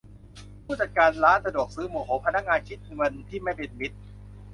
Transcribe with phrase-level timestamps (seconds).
[0.63, 3.97] ผู้จัดการร้านสะดวกซื้อโมโหพนักงานคิดเงินที่ไม่เป็นมิตร